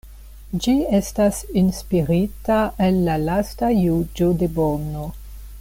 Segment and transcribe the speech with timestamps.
[0.65, 2.57] Ĝi estas inspirita
[2.89, 5.09] el la lasta juĝo de Bono.